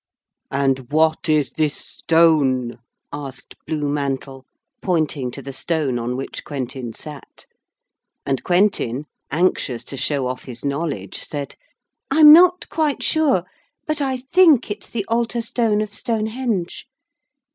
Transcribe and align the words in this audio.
'And 0.49 0.91
what 0.91 1.29
is 1.29 1.51
this 1.51 1.75
stone?' 1.77 2.79
asked 3.13 3.53
Blue 3.67 3.87
Mantle, 3.87 4.45
pointing 4.81 5.29
to 5.29 5.43
the 5.43 5.53
stone 5.53 5.99
on 5.99 6.15
which 6.17 6.43
Quentin 6.43 6.91
sat. 6.91 7.45
And 8.25 8.43
Quentin, 8.43 9.05
anxious 9.29 9.83
to 9.83 9.97
show 9.97 10.25
off 10.25 10.45
his 10.45 10.65
knowledge, 10.65 11.19
said: 11.19 11.55
'I'm 12.09 12.33
not 12.33 12.67
quite 12.69 13.03
sure, 13.03 13.43
but 13.85 14.01
I 14.01 14.17
think 14.17 14.71
it's 14.71 14.89
the 14.89 15.05
altar 15.07 15.39
stone 15.39 15.81
of 15.81 15.93
Stonehenge.' 15.93 16.87